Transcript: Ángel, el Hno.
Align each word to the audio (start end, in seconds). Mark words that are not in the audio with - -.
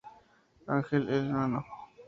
Ángel, 0.65 1.07
el 1.09 1.29
Hno. 1.31 1.63